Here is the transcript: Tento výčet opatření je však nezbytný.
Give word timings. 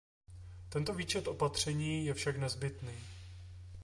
Tento 0.69 0.93
výčet 0.93 1.27
opatření 1.27 2.05
je 2.05 2.13
však 2.13 2.37
nezbytný. 2.37 2.93